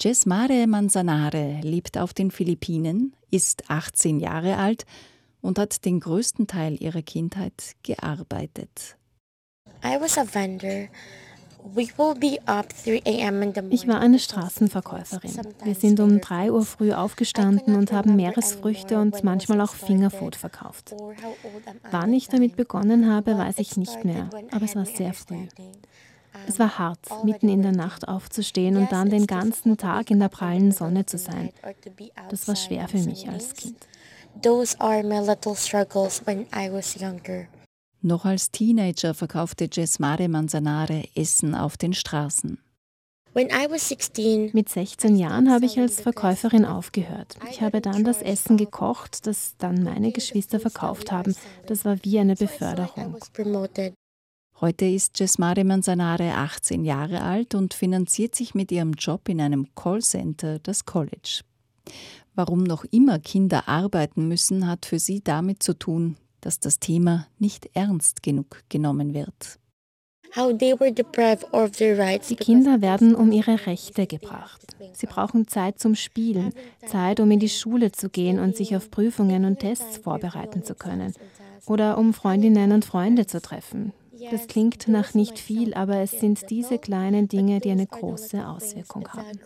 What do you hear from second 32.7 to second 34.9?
für mich als Kind. Those